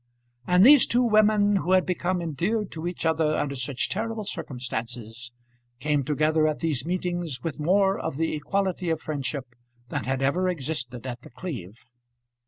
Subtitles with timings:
[0.47, 5.31] And these two women who had become endeared to each other under such terrible circumstances,
[5.79, 9.53] came together at these meetings with more of the equality of friendship
[9.89, 11.85] than had ever existed at The Cleeve.